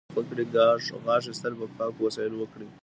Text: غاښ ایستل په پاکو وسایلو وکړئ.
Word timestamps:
غاښ 1.05 1.23
ایستل 1.29 1.53
په 1.59 1.65
پاکو 1.77 1.99
وسایلو 2.05 2.37
وکړئ. 2.39 2.67